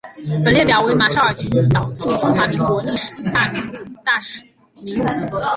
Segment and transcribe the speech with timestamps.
[0.43, 3.23] 本列表为马绍尔群岛驻中华民国历任
[4.03, 4.43] 大使
[4.81, 4.97] 名
[5.29, 5.39] 录。